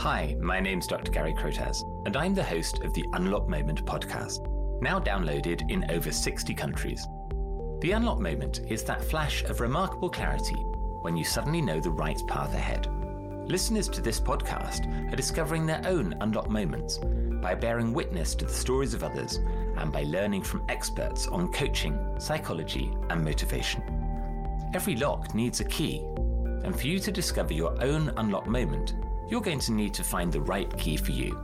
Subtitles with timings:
[0.00, 1.12] Hi, my name's Dr.
[1.12, 4.48] Gary Crotaz, and I'm the host of the Unlock Moment podcast,
[4.80, 7.06] now downloaded in over 60 countries.
[7.82, 10.54] The Unlock Moment is that flash of remarkable clarity
[11.02, 12.86] when you suddenly know the right path ahead.
[13.46, 16.98] Listeners to this podcast are discovering their own unlock moments
[17.42, 19.36] by bearing witness to the stories of others
[19.76, 23.82] and by learning from experts on coaching, psychology, and motivation.
[24.72, 25.98] Every lock needs a key,
[26.64, 28.94] and for you to discover your own unlock moment,
[29.30, 31.38] you're going to need to find the right key for you.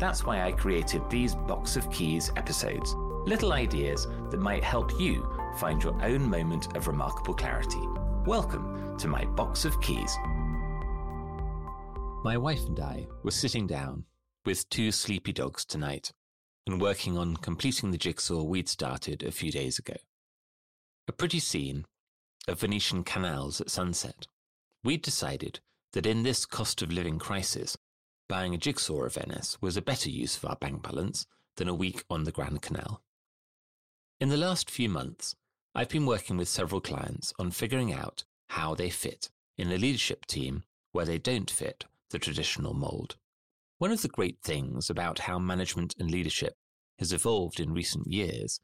[0.00, 5.24] That's why I created these Box of Keys episodes, little ideas that might help you
[5.60, 7.80] find your own moment of remarkable clarity.
[8.26, 10.16] Welcome to my Box of Keys.
[12.24, 14.04] My wife and I were sitting down
[14.44, 16.12] with two sleepy dogs tonight
[16.66, 19.94] and working on completing the jigsaw we'd started a few days ago.
[21.06, 21.84] A pretty scene
[22.48, 24.26] of Venetian canals at sunset.
[24.82, 25.60] We'd decided
[25.92, 27.76] that in this cost of living crisis,
[28.28, 31.74] buying a jigsaw of Venice was a better use of our bank balance than a
[31.74, 33.02] week on the Grand Canal.
[34.20, 35.34] In the last few months,
[35.74, 40.26] I've been working with several clients on figuring out how they fit in a leadership
[40.26, 43.16] team where they don't fit the traditional mold.
[43.78, 46.54] One of the great things about how management and leadership
[46.98, 48.60] has evolved in recent years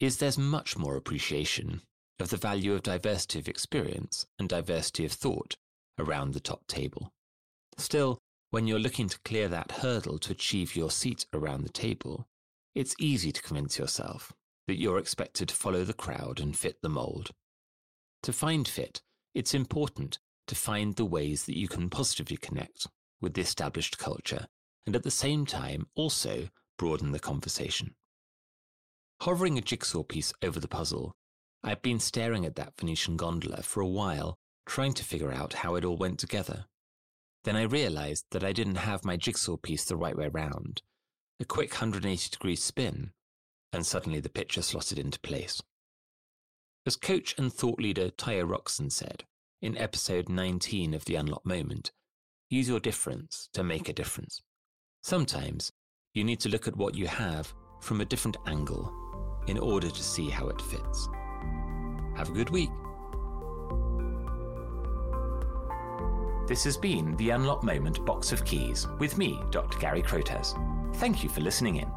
[0.00, 1.82] is there's much more appreciation
[2.18, 5.56] of the value of diversity of experience and diversity of thought
[5.98, 7.12] around the top table.
[7.76, 8.18] Still,
[8.50, 12.26] when you're looking to clear that hurdle to achieve your seat around the table,
[12.74, 14.32] it's easy to convince yourself
[14.66, 17.30] that you're expected to follow the crowd and fit the mold.
[18.22, 19.02] To find fit,
[19.34, 22.86] it's important to find the ways that you can positively connect
[23.20, 24.46] with the established culture
[24.86, 27.94] and at the same time also broaden the conversation.
[29.20, 31.12] Hovering a jigsaw piece over the puzzle,
[31.62, 34.38] I've been staring at that Venetian gondola for a while
[34.68, 36.66] trying to figure out how it all went together.
[37.44, 40.82] Then I realized that I didn't have my jigsaw piece the right way round.
[41.40, 43.12] A quick 180 degree spin,
[43.72, 45.62] and suddenly the picture slotted into place.
[46.84, 49.24] As coach and thought leader Tayo Rockson said
[49.60, 51.90] in episode 19 of The Unlock Moment,
[52.50, 54.42] use your difference to make a difference.
[55.02, 55.72] Sometimes
[56.14, 58.92] you need to look at what you have from a different angle
[59.46, 61.08] in order to see how it fits.
[62.16, 62.70] Have a good week.
[66.48, 69.78] This has been the Unlock Moment Box of Keys with me, Dr.
[69.78, 70.54] Gary Crotaz.
[70.94, 71.92] Thank you for listening in.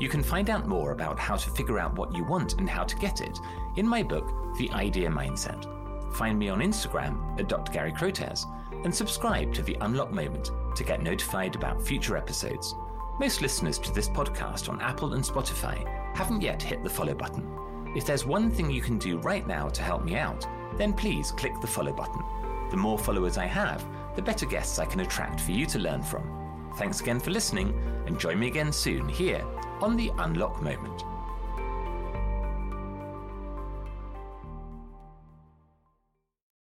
[0.00, 2.82] You can find out more about how to figure out what you want and how
[2.82, 3.38] to get it
[3.76, 5.64] in my book, The Idea Mindset.
[6.12, 7.70] Find me on Instagram at Dr.
[7.70, 8.46] Gary Crotaz
[8.84, 12.74] and subscribe to The Unlock Moment to get notified about future episodes.
[13.20, 17.48] Most listeners to this podcast on Apple and Spotify haven't yet hit the follow button.
[17.94, 21.30] If there's one thing you can do right now to help me out, then please
[21.30, 22.24] click the follow button.
[22.70, 23.84] The more followers I have,
[24.14, 26.70] the better guests I can attract for you to learn from.
[26.76, 27.74] Thanks again for listening,
[28.06, 29.44] and join me again soon here
[29.80, 31.04] on the Unlock Moment.